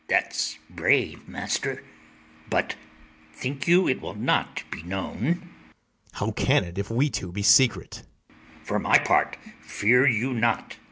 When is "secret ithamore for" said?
7.43-8.79